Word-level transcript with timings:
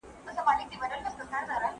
¬ 0.03 0.03
ړوند 0.03 0.13
د 0.13 0.15
خدايه 0.45 0.65
څه 0.71 0.75
غواړي، 0.79 0.95
دوې 1.03 1.11
سترگي. 1.15 1.67